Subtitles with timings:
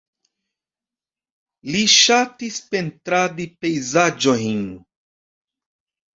[1.75, 4.67] Li ŝatis pentradi pejzaĝojn.